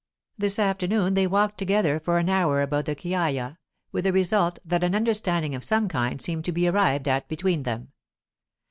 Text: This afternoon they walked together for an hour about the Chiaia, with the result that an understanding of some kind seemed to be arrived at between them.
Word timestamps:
This 0.35 0.57
afternoon 0.57 1.13
they 1.13 1.27
walked 1.27 1.59
together 1.59 1.99
for 1.99 2.17
an 2.17 2.27
hour 2.27 2.63
about 2.63 2.85
the 2.85 2.95
Chiaia, 2.95 3.59
with 3.91 4.05
the 4.05 4.11
result 4.11 4.57
that 4.65 4.83
an 4.83 4.95
understanding 4.95 5.53
of 5.53 5.63
some 5.63 5.87
kind 5.87 6.19
seemed 6.19 6.45
to 6.45 6.51
be 6.51 6.67
arrived 6.67 7.07
at 7.07 7.27
between 7.27 7.61
them. 7.61 7.91